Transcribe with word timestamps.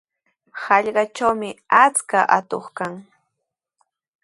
Hallqatrawmi 0.61 1.49
achka 1.81 2.19
atuq 2.37 2.65
kan. 2.77 2.93